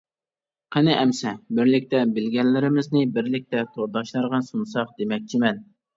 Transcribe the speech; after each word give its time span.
قېنى، 0.75 0.93
ئەمىسە 1.01 1.33
بىرلىكتە 1.59 2.01
بىلگەنلىرىمىزنى 2.15 3.03
بىرلىكتە 3.19 3.63
تورداشلارغا 3.77 4.41
سۇنساق 4.49 4.97
دېمەكچىمەن! 5.03 5.63